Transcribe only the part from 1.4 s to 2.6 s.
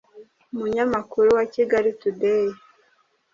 kigali today